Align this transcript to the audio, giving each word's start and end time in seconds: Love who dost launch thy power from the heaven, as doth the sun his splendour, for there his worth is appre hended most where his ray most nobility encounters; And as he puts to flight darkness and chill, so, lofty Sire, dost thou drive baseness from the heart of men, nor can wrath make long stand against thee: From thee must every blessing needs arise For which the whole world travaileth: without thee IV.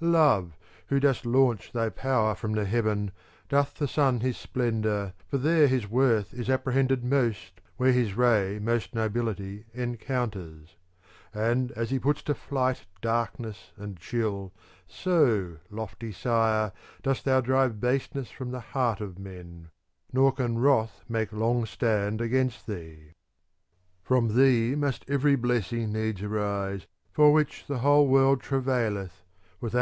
Love 0.00 0.56
who 0.86 0.98
dost 0.98 1.24
launch 1.24 1.70
thy 1.70 1.88
power 1.88 2.34
from 2.34 2.52
the 2.52 2.64
heaven, 2.64 3.08
as 3.08 3.12
doth 3.50 3.74
the 3.74 3.86
sun 3.86 4.18
his 4.20 4.36
splendour, 4.38 5.12
for 5.28 5.36
there 5.38 5.66
his 5.68 5.86
worth 5.88 6.34
is 6.34 6.48
appre 6.48 6.72
hended 6.72 7.04
most 7.04 7.60
where 7.76 7.92
his 7.92 8.14
ray 8.14 8.58
most 8.60 8.94
nobility 8.96 9.64
encounters; 9.74 10.76
And 11.34 11.70
as 11.72 11.90
he 11.90 11.98
puts 12.00 12.22
to 12.24 12.34
flight 12.34 12.86
darkness 13.02 13.70
and 13.76 13.96
chill, 13.98 14.52
so, 14.88 15.58
lofty 15.70 16.10
Sire, 16.10 16.72
dost 17.02 17.24
thou 17.26 17.40
drive 17.42 17.78
baseness 17.80 18.30
from 18.30 18.50
the 18.50 18.60
heart 18.60 19.00
of 19.02 19.18
men, 19.20 19.68
nor 20.12 20.32
can 20.32 20.58
wrath 20.58 21.04
make 21.08 21.32
long 21.32 21.64
stand 21.66 22.20
against 22.20 22.66
thee: 22.66 23.12
From 24.02 24.34
thee 24.36 24.74
must 24.74 25.04
every 25.06 25.36
blessing 25.36 25.92
needs 25.92 26.22
arise 26.22 26.86
For 27.12 27.30
which 27.32 27.66
the 27.68 27.78
whole 27.80 28.08
world 28.08 28.40
travaileth: 28.40 29.22
without 29.60 29.70
thee 29.72 29.78
IV. 29.78 29.80